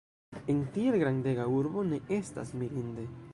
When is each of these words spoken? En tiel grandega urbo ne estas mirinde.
En 0.53 0.61
tiel 0.77 0.97
grandega 1.03 1.45
urbo 1.59 1.85
ne 1.91 2.01
estas 2.19 2.55
mirinde. 2.63 3.07